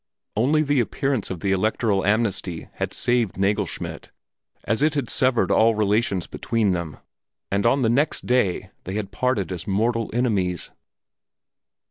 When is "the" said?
0.63-0.79, 1.41-1.51, 7.83-7.87